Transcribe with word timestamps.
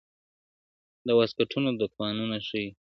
•د 1.05 1.07
واسکټونو 1.19 1.69
دوکانونه 1.79 2.37
ښيي- 2.47 2.67